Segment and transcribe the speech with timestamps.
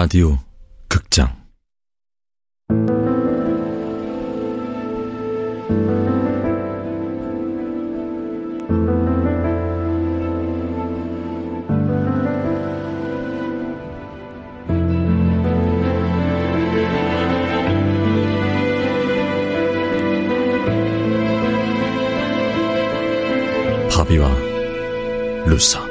[0.00, 0.38] 라디오
[0.86, 1.26] 극장.
[23.90, 24.30] 바비와
[25.46, 25.87] 루사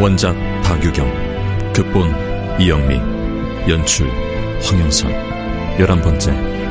[0.00, 3.00] 원작 박유경 극본 이영미
[3.68, 4.08] 연출
[4.62, 5.10] 황영선.
[5.80, 6.67] 열한 번째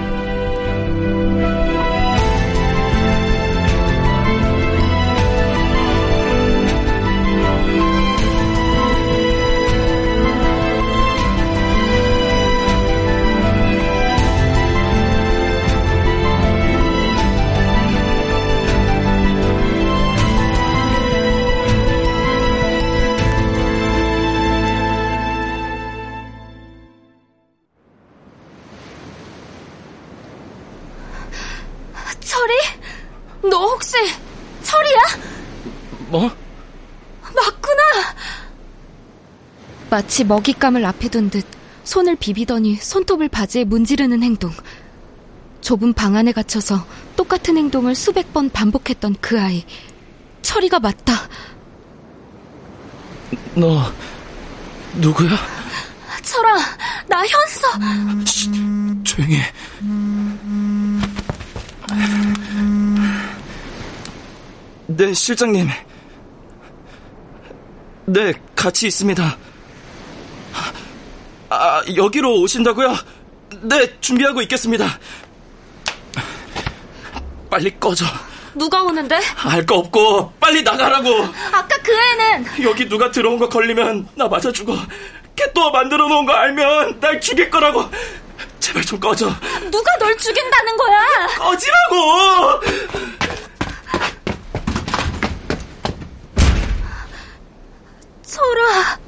[33.50, 33.94] 너 혹시
[34.64, 35.00] 철이야?
[36.08, 36.30] 뭐?
[37.24, 37.82] 맞구나.
[39.90, 41.46] 마치 먹잇감을 앞에 둔 듯
[41.84, 44.52] 손을 비비더니 손톱을 바지에 문지르는 행동.
[45.62, 49.66] 좁은 방 안에 갇혀서 똑같은 행동을 수백 번 반복했던 그 아이.
[50.42, 51.14] 철이가 맞다.
[53.56, 53.92] 너
[54.96, 55.30] 누구야?
[56.24, 56.58] 철아,
[57.08, 58.24] 나 현서.
[58.26, 59.44] 쉿, 조용히 해.
[64.88, 65.68] 네, 실장님.
[68.06, 69.38] 네, 같이 있습니다.
[71.50, 72.96] 아, 여기로 오신다고요?
[73.64, 75.00] 네, 준비하고 있겠습니다.
[77.50, 78.06] 빨리 꺼져.
[78.54, 79.20] 누가 오는데?
[79.44, 81.10] 알 거 없고 빨리 나가라고.
[81.52, 84.76] 아까 그 애는 여기 누가 들어온 거 걸리면 나 맞아 죽어.
[85.36, 87.86] 캣도어 만들어 놓은 거 알면 날 죽일 거라고.
[88.60, 89.28] 제발 좀 꺼져.
[89.72, 91.28] 누가 널 죽인다는 거야?
[91.38, 92.62] 꺼지라고.
[98.28, 99.07] 철아.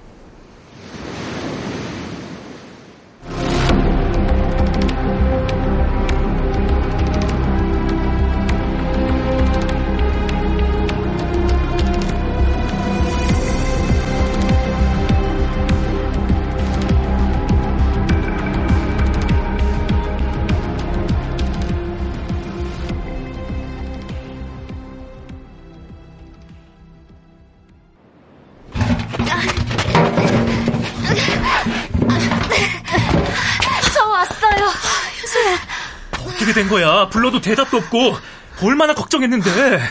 [36.60, 37.08] 된 거야?
[37.08, 38.18] 불러도 대답도 없고
[38.62, 39.82] 얼마나 걱정했는데.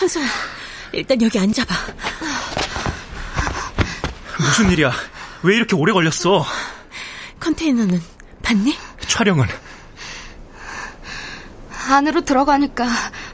[0.00, 0.26] 현수야,
[0.90, 1.72] 일단 여기 앉아봐.
[4.40, 4.90] 무슨 일이야?
[5.44, 6.44] 왜 이렇게 오래 걸렸어?
[7.38, 8.02] 컨테이너는
[8.42, 8.76] 봤니?
[9.06, 9.46] 촬영은
[11.88, 12.88] 안으로 들어가니까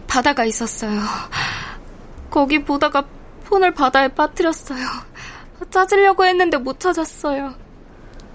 [0.06, 1.00] 바다가 있었어요.
[2.30, 3.04] 거기 보다가
[3.44, 4.86] 폰을 바다에 빠뜨렸어요.
[5.70, 7.54] 찾으려고 했는데 못 찾았어요.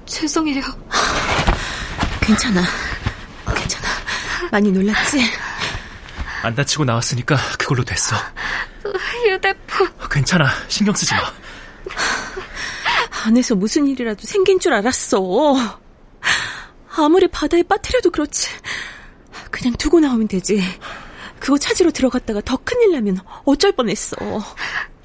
[0.07, 0.63] 죄송해요.
[2.22, 2.63] 괜찮아.
[4.52, 5.22] 많이 놀랐지?
[6.44, 8.16] 안 다치고 나왔으니까 그걸로 됐어.
[9.25, 9.90] 휴대폰.
[10.09, 10.50] 괜찮아.
[10.68, 11.22] 신경 쓰지 마.
[13.25, 15.80] 안에서 무슨 일이라도 생긴 줄 알았어.
[16.96, 18.50] 아무리 바다에 빠뜨려도 그렇지.
[19.52, 20.64] 그냥 두고 나오면 되지.
[21.40, 24.16] 그거 찾으러 들어갔다가 더 큰일 나면 어쩔 뻔했어.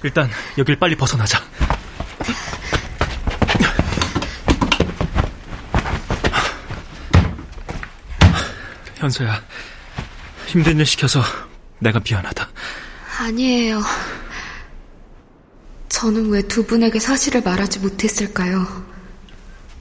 [0.03, 1.39] 일단 여길 빨리 벗어나자.
[9.03, 9.43] 현서야,
[10.47, 11.21] 힘든 일 시켜서
[11.79, 12.47] 내가 미안하다.
[13.19, 13.81] 아니에요.
[15.89, 18.65] 저는 왜 두 분에게 사실을 말하지 못했을까요?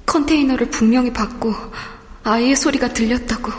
[0.07, 1.55] 컨테이너를 분명히 받고
[2.25, 3.53] 아이의 소리가 들렸다고.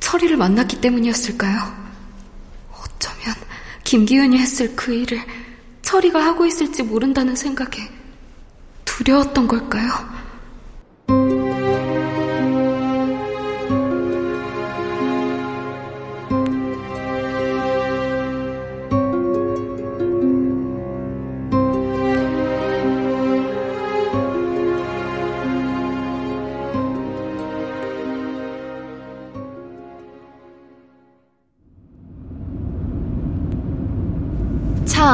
[0.00, 1.58] 철이를 만났기 때문이었을까요?
[2.70, 3.34] 어쩌면
[3.84, 5.24] 김기훈이 했을 그 일을
[5.80, 7.90] 철이가 하고 있을지 모른다는 생각에
[8.84, 10.11] 두려웠던 걸까요?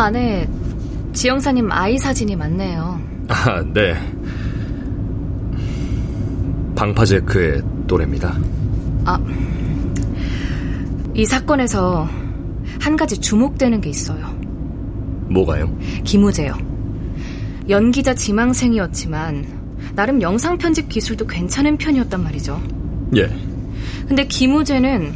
[0.08, 0.48] 안에
[1.12, 2.98] 지영사님 아이 사진이 많네요.
[3.28, 3.94] 아, 네.
[6.74, 8.38] 방파제크의 또래입니다.
[9.04, 9.20] 아,
[11.14, 12.08] 이 사건에서
[12.80, 14.34] 한 가지 주목되는 게 있어요.
[15.28, 15.76] 뭐가요?
[16.04, 16.54] 김우재요.
[17.68, 19.44] 연기자 지망생이었지만
[19.94, 22.62] 나름 영상 편집 기술도 괜찮은 편이었단 말이죠.
[23.16, 23.28] 예.
[24.06, 25.12] 근데 김우재는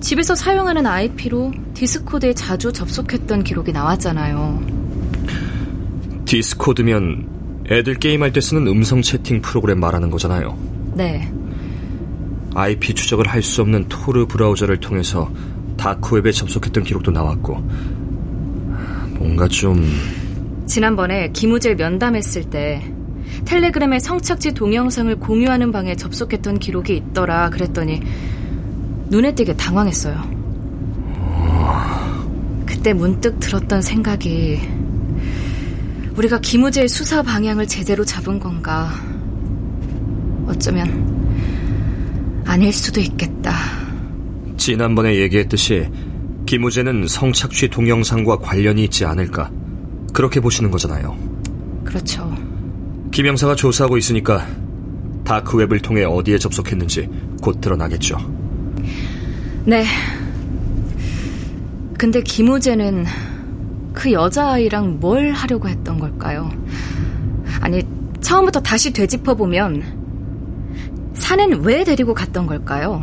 [0.00, 4.62] 집에서 사용하는 IP로 디스코드에 자주 접속했던 기록이 나왔잖아요.
[6.24, 10.56] 디스코드면 애들 게임할 때 쓰는 음성 채팅 프로그램 말하는 거잖아요.
[10.94, 11.30] 네.
[12.54, 15.30] IP 추적을 할 수 없는 토르 브라우저를 통해서
[15.76, 17.56] 다크웹에 접속했던 기록도 나왔고
[19.18, 19.86] 뭔가 좀
[20.64, 22.90] 지난번에 김우재를 면담했을 때
[23.44, 28.00] 텔레그램에 성착지 동영상을 공유하는 방에 접속했던 기록이 있더라 그랬더니
[29.10, 30.35] 눈에 띄게 당황했어요.
[32.86, 34.60] 그때 문득 들었던 생각이
[36.14, 38.92] 우리가 김우재의 수사 방향을 제대로 잡은 건가
[40.46, 43.56] 어쩌면 아닐 수도 있겠다.
[44.56, 45.88] 지난번에 얘기했듯이
[46.46, 49.50] 김우재는 성착취 동영상과 관련이 있지 않을까
[50.12, 51.18] 그렇게 보시는 거잖아요.
[51.84, 52.32] 그렇죠.
[53.10, 54.46] 김 형사가 조사하고 있으니까
[55.24, 57.08] 다크웹을 통해 어디에 접속했는지
[57.42, 58.16] 곧 드러나겠죠.
[59.64, 59.84] 네.
[61.98, 63.04] 근데 김우재는
[63.92, 66.50] 그 여자아이랑 뭘 하려고 했던 걸까요?
[67.60, 67.82] 아니,
[68.20, 73.02] 처음부터 다시 되짚어보면 산엔 왜 데리고 갔던 걸까요?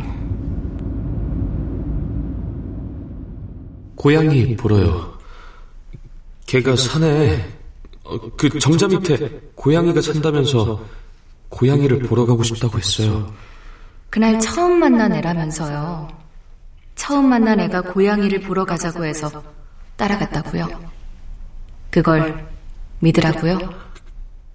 [3.96, 5.14] 고양이 보러요.
[6.46, 7.42] 걔가 산에
[8.04, 10.80] 어, 그 정자 밑에 고양이가 산다면서
[11.48, 13.32] 고양이를 보러 가고 싶다고 했어요.
[14.10, 16.23] 그날 처음 만난 애라면서요.
[17.06, 19.42] 처음 만난 애가 고양이를 보러 가자고 해서
[19.96, 20.66] 따라갔다고요.
[21.90, 22.48] 그걸
[23.00, 23.58] 믿으라고요?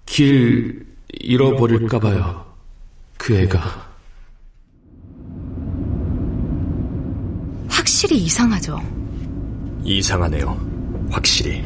[0.04, 2.44] 길 잃어버릴까봐요.
[3.16, 3.88] 그 애가.
[7.68, 8.80] 확실히 이상하죠.
[9.84, 10.60] 이상하네요.
[11.08, 11.64] 확실히.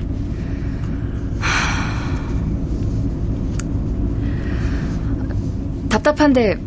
[5.88, 6.60] 답답한데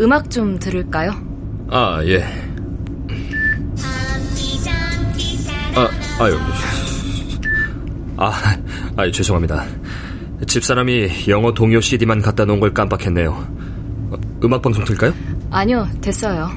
[0.00, 1.12] 음악 좀 들을까요?
[1.70, 2.51] 아, 예.
[5.74, 5.88] 아,
[6.20, 6.36] 아유.
[8.18, 8.32] 아,
[8.96, 9.64] 아유, 죄송합니다.
[10.46, 13.30] 집사람이 영어 동요 CD만 갖다 놓은 걸 깜빡했네요.
[14.10, 15.14] 어, 음악 방송 틀까요?
[15.50, 16.50] 아니요, 됐어요.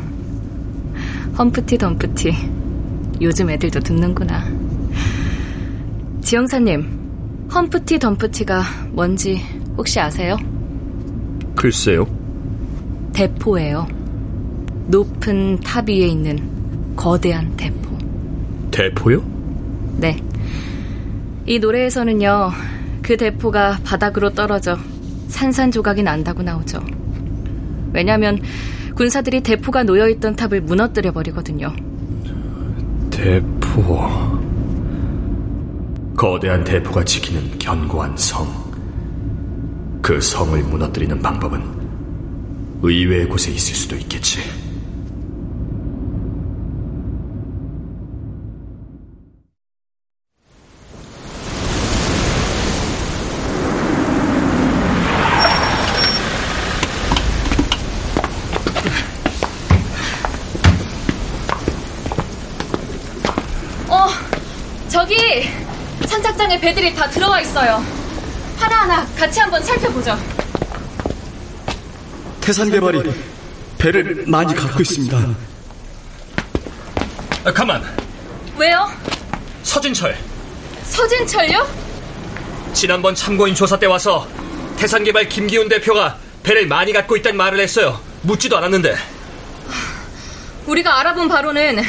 [1.38, 2.34] 험프티 덤프티.
[3.22, 4.44] 요즘 애들도 듣는구나.
[6.22, 9.42] 지 형사님, 험프티 덤프티가 뭔지
[9.78, 10.38] 혹시 아세요?
[11.56, 12.06] 글쎄요.
[13.14, 13.88] 대포예요.
[14.88, 17.95] 높은 탑 위에 있는 거대한 대포.
[18.76, 19.24] 대포요?
[20.00, 20.22] 네.
[21.46, 22.52] 이 노래에서는요,
[23.02, 24.78] 그 대포가 바닥으로 떨어져
[25.30, 26.82] 산산조각이 난다고 나오죠.
[27.94, 28.42] 왜냐면
[28.96, 31.74] 군사들이 대포가 놓여있던 탑을 무너뜨려 버리거든요.
[33.12, 34.36] 대포.
[36.18, 38.46] 거대한 대포가 지키는 견고한 성.
[40.02, 41.64] 그 성을 무너뜨리는 방법은
[42.82, 44.40] 의외의 곳에 있을 수도 있겠지.
[63.88, 64.08] 어,
[64.90, 65.16] 저기
[66.06, 66.74] 선착장에 배
[67.36, 67.86] 들어와 있어요.
[68.58, 70.18] 하나하나 같이 한번 살펴보죠.
[72.40, 73.02] 태산 개발이
[73.78, 75.18] 배를 많이 갖고 있습니다.
[77.46, 77.84] 아, 가만.
[78.58, 78.90] 왜요?
[79.64, 80.18] 서진철.
[80.84, 81.68] 서진철요?
[82.74, 84.28] 지난번 참고인 조사 때 와서
[84.78, 88.00] 태산개발 김기훈 대표가 배를 많이 갖고 있다는 말을 했어요.
[88.22, 88.96] 묻지도 않았는데.
[90.68, 91.84] 우리가 알아본 바로는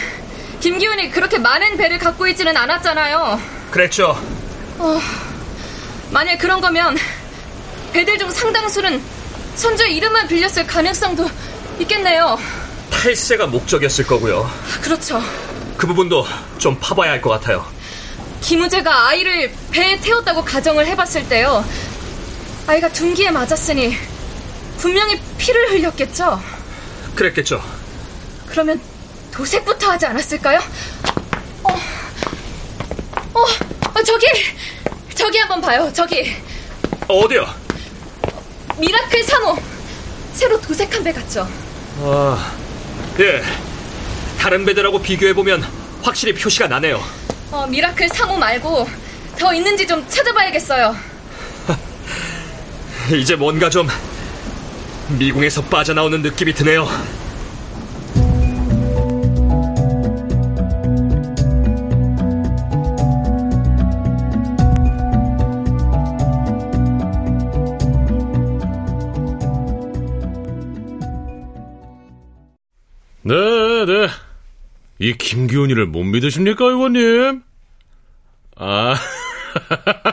[0.61, 3.41] 김기훈이 그렇게 많은 배를 갖고 있지는 않았잖아요.
[3.71, 4.17] 그랬죠.
[6.16, 6.96] 만약 그런 거면
[7.92, 9.02] 배들 중 상당수는
[9.54, 11.28] 선주의 이름만 빌렸을 가능성도
[11.80, 12.38] 있겠네요.
[12.90, 14.50] 탈세가 목적이었을 거고요.
[14.80, 15.23] 그렇죠.
[15.76, 17.70] 그 부분도 좀 파봐야 할 것 같아요.
[18.40, 21.62] 김우재가 아이를 배에 태웠다고 가정을 해봤을 때요.
[22.66, 23.94] 아이가 둔기에 맞았으니
[24.78, 26.42] 분명히 피를 흘렸겠죠.
[27.14, 27.62] 그랬겠죠.
[28.46, 28.80] 그러면
[29.32, 30.61] 도색부터 하지 않았을까요?
[31.62, 31.73] 어,
[33.35, 34.26] 어, 어, 저기,
[35.26, 35.90] 저기 한번 봐요.
[35.92, 36.37] 저기
[37.09, 37.45] 어디요?
[38.78, 39.61] 미라클 3호
[40.33, 41.49] 새로 도색한 배 같죠?
[41.99, 42.52] 아,
[43.18, 43.42] 예.
[44.38, 45.66] 다른 배들하고 비교해보면
[46.02, 47.02] 확실히 표시가 나네요.
[47.50, 48.88] 어, 미라클 3호 말고
[49.37, 50.95] 더 있는지 좀 찾아봐야겠어요.
[53.11, 53.88] 이제 뭔가 좀
[55.09, 56.88] 미궁에서 빠져나오는 느낌이 드네요.
[75.40, 77.43] 김기훈이를 못 믿으십니까, 의원님?
[78.57, 78.95] 아,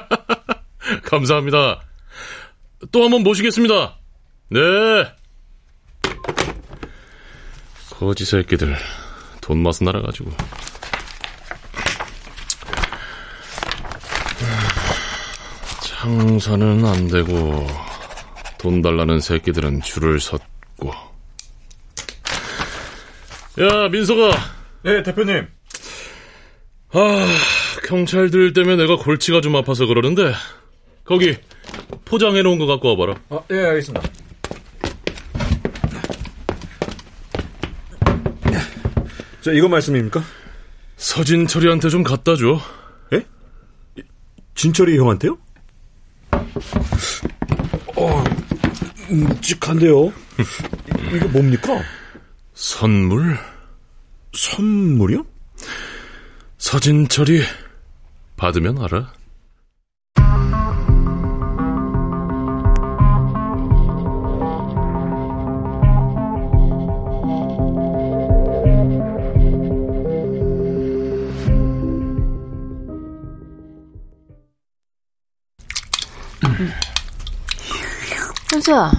[1.06, 1.82] 감사합니다.
[2.92, 3.96] 또 한 번 모시겠습니다.
[4.50, 4.60] 네.
[7.90, 8.76] 거지 새끼들,
[9.40, 10.32] 돈 맛은 알아가지고.
[15.82, 17.68] 장사는 안 되고,
[18.58, 20.92] 돈 달라는 새끼들은 줄을 섰고.
[23.60, 24.32] 야, 민서가.
[24.84, 25.48] 네, 대표님.
[26.92, 27.28] 아,
[27.88, 30.34] 경찰들 때문에 내가 골치가 좀 아파서 그러는데,
[31.06, 31.38] 거기,
[32.06, 33.20] 포장해 놓은 거 갖고 와봐라.
[33.30, 34.10] 아, 예, 알겠습니다.
[39.42, 40.22] 자, 이거 말씀입니까?
[40.98, 42.60] 서진철이한테 좀 갖다 줘.
[43.14, 43.26] 예?
[44.56, 45.38] 진철이 형한테요?
[47.96, 48.24] 어,
[49.10, 50.14] 묵직한데요?
[51.16, 51.82] 이거 뭡니까?
[52.54, 53.38] 선물?
[54.34, 55.26] 선물이요?
[56.58, 57.44] 서진철이
[58.36, 59.14] 받으면 알아.
[78.52, 78.92] 현수야,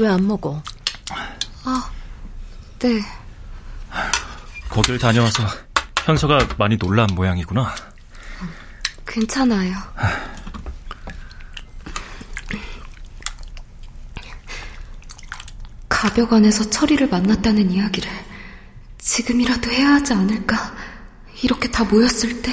[0.00, 0.62] 왜 안 먹어?
[1.64, 1.90] 아,
[2.78, 3.00] 네.
[4.70, 5.42] 거길 다녀와서
[6.04, 7.74] 현서가 많이 놀란 모양이구나.
[9.06, 9.74] 괜찮아요.
[15.88, 18.10] 가벽안에서 철이를 만났다는 이야기를
[18.98, 20.74] 지금이라도 해야 하지 않을까?
[21.42, 22.52] 이렇게 다 모였을 때.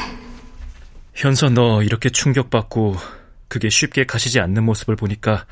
[1.14, 2.98] 현서 너 이렇게 충격받고
[3.48, 5.46] 그게 쉽게 가시지 않는 모습을 보니까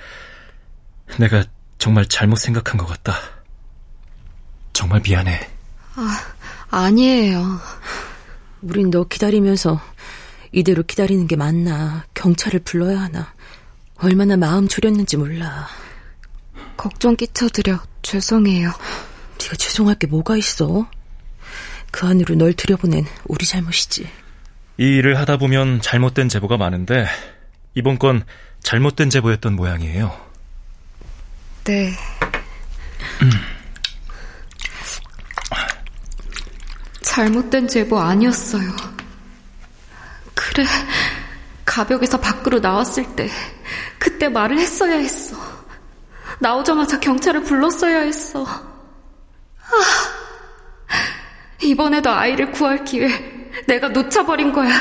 [1.19, 1.43] 내가
[1.77, 3.15] 정말 잘못 생각한 것 같다.
[4.73, 5.49] 정말 미안해.
[5.95, 6.34] 아,
[6.69, 7.59] 아니에요.
[8.61, 9.79] 우린 너 기다리면서
[10.51, 12.05] 이대로 기다리는 게 맞나?
[12.13, 13.33] 경찰을 불러야 하나?
[13.97, 15.67] 얼마나 마음 졸였는지 몰라.
[16.77, 18.71] 걱정 끼쳐드려 죄송해요.
[19.41, 20.87] 네가 죄송할 게 뭐가 있어?
[21.91, 24.07] 그 안으로 널 들여보낸 우리 잘못이지.
[24.77, 27.07] 이 일을 하다 보면 잘못된 제보가 많은데
[27.73, 28.23] 이번 건
[28.61, 30.15] 잘못된 제보였던 모양이에요.
[31.63, 31.93] 네.
[37.15, 38.69] 잘못된 제보 아니었어요.
[40.33, 40.65] 그래,
[41.63, 43.29] 가벽에서 밖으로 나왔을 때
[43.97, 45.37] 그때 말을 했어야 했어.
[46.39, 48.43] 나오자마자 경찰을 불렀어야 했어.
[48.43, 48.65] 아,
[51.61, 53.07] 이번에도 아이를 구할 기회
[53.65, 54.73] 내가 놓쳐버린 거야.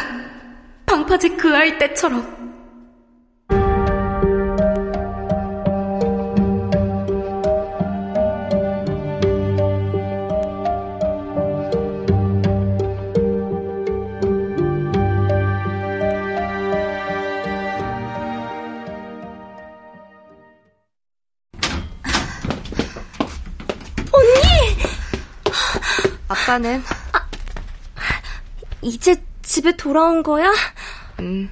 [0.86, 2.43] 방파제 그 아이 때처럼.
[26.54, 26.82] 아빠는
[27.12, 27.28] 아,
[28.80, 30.52] 이제 집에 돌아온 거야?
[31.18, 31.50] 음.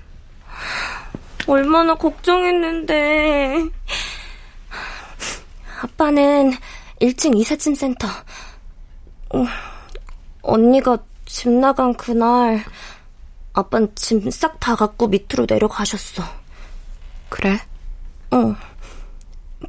[1.46, 3.68] 얼마나 걱정했는데.
[5.82, 6.52] 아빠는
[7.00, 8.06] 1층 이삿짐 센터.
[9.34, 9.44] 어,
[10.42, 12.64] 언니가 집 나간 그날
[13.54, 16.22] 아빠는 짐싹 다 갖고 밑으로 내려가셨어.
[17.28, 17.58] 그래?
[18.30, 18.54] 어.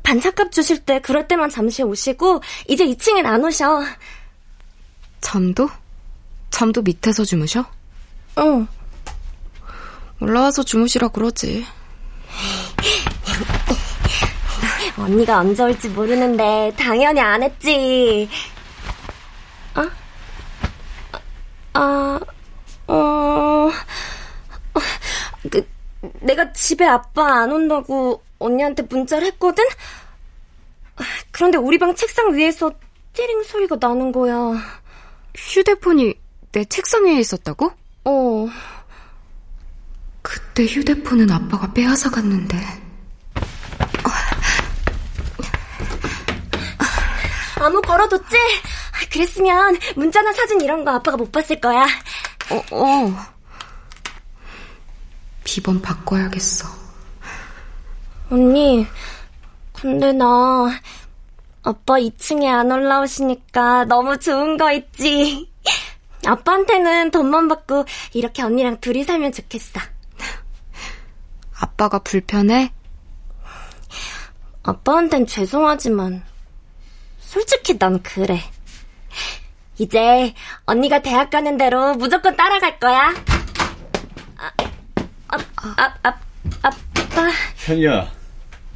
[0.03, 3.83] 반찬값 주실 때 그럴 때만 잠시 오시고 이제 2층엔 안 오셔.
[5.23, 5.67] 잠도?
[6.51, 7.65] 잠도 밑에서 주무셔?
[8.37, 8.67] 응.
[10.19, 11.65] 올라와서 주무시라 그러지.
[14.97, 18.29] 언니가 언제 올지 모르는데 당연히 안 했지.
[19.75, 19.89] 어?
[21.73, 22.19] 아,
[22.87, 23.71] 어,
[25.49, 25.67] 그,
[26.19, 29.63] 내가 집에 아빠 안 온다고 언니한테 문자를 했거든?
[31.31, 32.71] 그런데 우리 방 책상 위에서
[33.13, 34.82] 띠링 소리가 나는 거야.
[35.35, 36.15] 휴대폰이
[36.51, 37.71] 내 책상 위에 있었다고?
[38.05, 38.47] 어.
[40.21, 42.57] 그때 휴대폰은 아빠가 빼앗아 갔는데.
[47.59, 48.35] 아무 걸어뒀지?
[49.11, 51.85] 그랬으면 문자나 사진 이런 거 아빠가 못 봤을 거야.
[52.51, 53.15] 어, 어.
[55.43, 56.67] 비번 바꿔야겠어.
[58.29, 58.87] 언니,
[59.73, 60.25] 근데 나
[61.63, 65.50] 아빠 2층에 안 올라오시니까 너무 좋은 거 있지.
[66.25, 69.79] 아빠한테는 돈만 받고 이렇게 언니랑 둘이 살면 좋겠어.
[71.60, 72.72] 아빠가 불편해?
[74.63, 76.24] 아빠한텐 죄송하지만
[77.20, 78.39] 솔직히 난 그래.
[79.77, 80.34] 이제
[80.65, 83.13] 언니가 대학 가는 대로 무조건 따라갈 거야.
[84.38, 84.51] 아,
[85.27, 86.20] 아, 아, 아,
[86.62, 87.29] 아빠.
[87.65, 88.12] 현이야,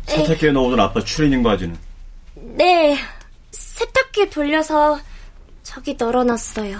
[0.06, 1.87] 세탁기에 넣어둔 아빠 추리닝 바지는?
[2.57, 2.97] 네,
[3.51, 4.99] 세탁기에 돌려서
[5.61, 6.79] 저기 널어놨어요.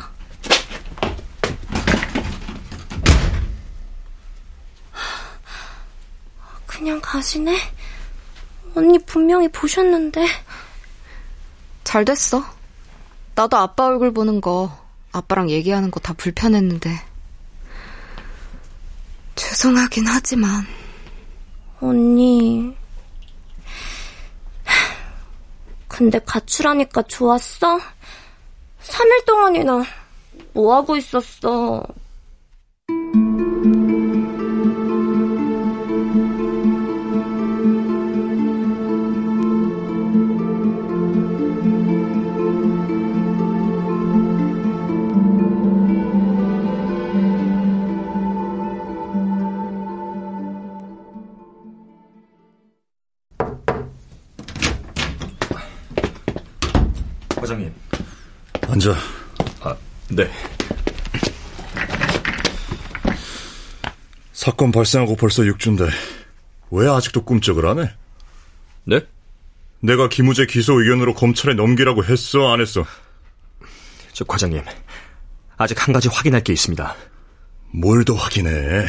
[6.65, 7.55] 그냥 가시네?
[8.75, 10.25] 언니 분명히 보셨는데.
[11.84, 12.43] 잘 됐어.
[13.36, 14.75] 나도 아빠 얼굴 보는 거,
[15.12, 16.89] 아빠랑 얘기하는 거 다 불편했는데.
[19.36, 20.65] 죄송하긴 하지만.
[21.79, 22.75] 언니.
[25.98, 27.80] 근데 가출하니까 좋았어?
[28.84, 29.84] 3일 동안이나
[30.54, 31.84] 뭐하고 있었어?
[58.88, 58.98] 앉아.
[59.62, 59.75] 아,
[60.10, 60.29] 네.
[64.34, 65.89] 사건 발생하고 벌써 6주인데
[66.72, 67.91] 왜 아직도 꿈쩍을 안 해?
[68.86, 69.01] 네?
[69.82, 72.86] 내가 김우재 기소 의견으로 검찰에 넘기라고 했어, 안 했어?
[74.13, 74.63] 저 과장님,
[75.58, 76.96] 아직 한 가지 확인할 게 있습니다.
[77.74, 78.86] 뭘 더 확인해?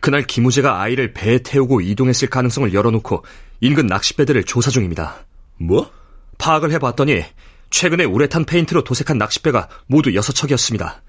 [0.00, 3.24] 그날 김우재가 아이를 배에 태우고 이동했을 가능성을 열어놓고
[3.60, 5.24] 인근 낚싯배들을 조사 중입니다.
[5.58, 5.90] 뭐?
[6.38, 7.24] 파악을 해봤더니
[7.70, 11.00] 최근에 우레탄 페인트로 도색한 낚싯배가 모두 6척이었습니다.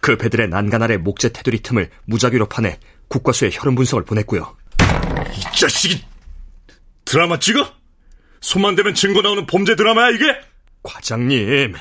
[0.00, 4.56] 그 배들의 난간 아래 목재 테두리 틈을 무작위로 파내 국과수에 혈흔 분석을 보냈고요.
[5.36, 6.04] 이 자식이
[7.04, 7.72] 드라마 찍어?
[8.40, 10.24] 손만 대면 증거 나오는 범죄 드라마야 이게?
[10.82, 11.74] 과장님,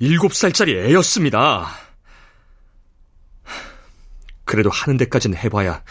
[0.00, 1.70] 7살짜리 애였습니다.
[4.44, 5.82] 그래도 하는 데까지는 해봐야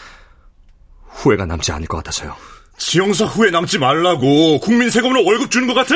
[1.06, 2.36] 후회가 남지 않을 것 같아서요.
[2.76, 5.94] 지형사 후회 남지 말라고 국민 세금으로 월급 주는 것 같아?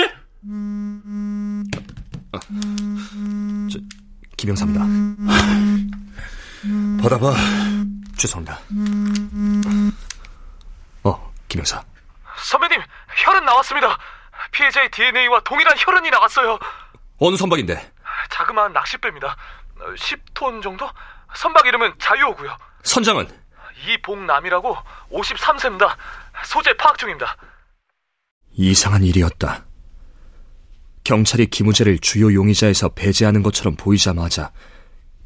[2.36, 3.78] 아, 저,
[4.36, 4.84] 김영사입니다.
[7.02, 7.34] 받아봐.
[8.16, 8.58] 죄송합니다.
[11.04, 11.82] 어, 김영사.
[12.38, 12.80] 선배님,
[13.24, 13.98] 혈흔 나왔습니다.
[14.52, 16.58] 피해자의 DNA와 동일한 혈흔이 나왔어요.
[17.18, 17.92] 어느 선박인데?
[18.30, 19.36] 자그마한 낚싯배입니다.
[19.96, 20.88] 10톤 정도?
[21.34, 22.56] 선박 이름은 자유호고요.
[22.84, 23.28] 선장은?
[23.88, 24.76] 이봉남이라고
[25.10, 25.96] 53세입니다.
[26.44, 27.36] 소재 파악 중입니다.
[28.52, 29.64] 이상한 일이었다.
[31.04, 34.50] 경찰이 김우재를 주요 용의자에서 배제하는 것처럼 보이자마자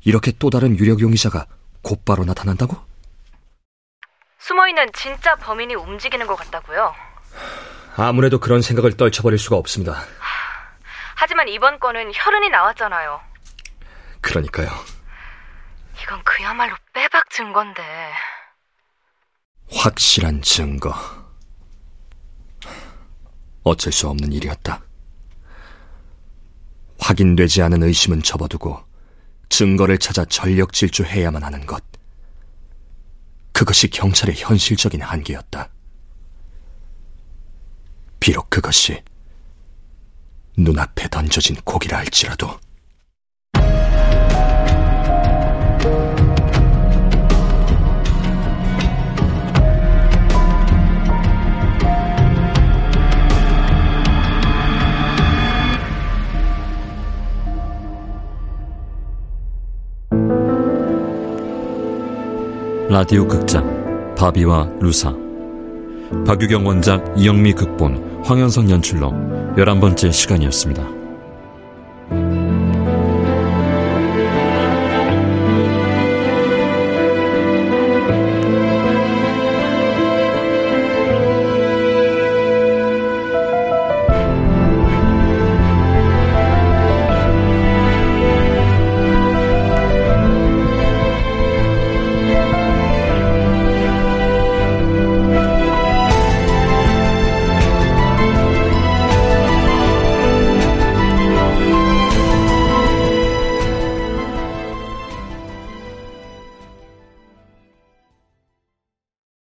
[0.04, 1.46] 이렇게 또 다른 유력 용의자가
[1.82, 2.76] 곧바로 나타난다고?
[4.40, 6.94] 숨어있는 진짜 범인이 움직이는 것 같다고요?
[7.96, 10.04] 아무래도 그런 생각을 떨쳐버릴 수가 없습니다.
[11.14, 13.20] 하지만 이번 건은 혈흔이 나왔잖아요.
[14.20, 14.68] 그러니까요.
[16.02, 17.82] 이건 그야말로 빼박 증거인데.
[19.70, 20.94] 확실한 증거.
[23.62, 24.80] 어쩔 수 없는 일이었다.
[26.98, 28.78] 확인되지 않은 의심은 접어두고
[29.48, 31.82] 증거를 찾아 전력 질주해야만 하는 것.
[33.52, 35.70] 그것이 경찰의 현실적인 한계였다.
[38.20, 39.02] 비록 그것이
[40.56, 42.58] 눈앞에 던져진 고기라 할지라도.
[62.90, 65.14] 라디오 극장 바비와 루사
[66.26, 69.10] 박유경 원작 이영미 극본 황현성 연출로
[69.58, 70.97] 11번째 시간이었습니다.